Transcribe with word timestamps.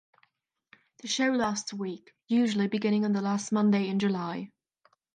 The 1.03 1.07
show 1.07 1.29
lasts 1.31 1.73
a 1.73 1.75
week, 1.75 2.11
usually 2.27 2.65
beginning 2.67 3.05
on 3.05 3.11
the 3.13 3.21
last 3.21 3.51
Monday 3.51 3.87
in 3.87 3.99
July. 3.99 4.49